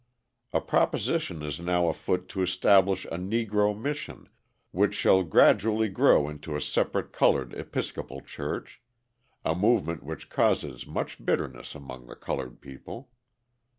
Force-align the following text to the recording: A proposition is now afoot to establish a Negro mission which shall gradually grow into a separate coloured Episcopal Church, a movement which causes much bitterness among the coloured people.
A 0.51 0.59
proposition 0.59 1.43
is 1.43 1.59
now 1.59 1.87
afoot 1.87 2.27
to 2.29 2.41
establish 2.41 3.05
a 3.05 3.17
Negro 3.19 3.79
mission 3.79 4.29
which 4.71 4.95
shall 4.95 5.21
gradually 5.21 5.89
grow 5.89 6.27
into 6.27 6.55
a 6.55 6.59
separate 6.63 7.13
coloured 7.13 7.53
Episcopal 7.53 8.21
Church, 8.21 8.81
a 9.45 9.53
movement 9.53 10.01
which 10.01 10.27
causes 10.31 10.87
much 10.87 11.23
bitterness 11.23 11.75
among 11.75 12.07
the 12.07 12.15
coloured 12.15 12.61
people. 12.61 13.11